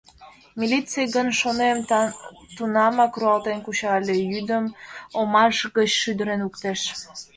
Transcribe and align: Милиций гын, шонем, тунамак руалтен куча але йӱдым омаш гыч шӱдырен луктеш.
Милиций 0.59 1.07
гын, 1.15 1.27
шонем, 1.39 1.77
тунамак 2.55 3.13
руалтен 3.19 3.59
куча 3.65 3.87
але 3.97 4.13
йӱдым 4.31 4.65
омаш 5.19 5.57
гыч 5.77 5.91
шӱдырен 6.01 6.39
луктеш. 6.45 6.81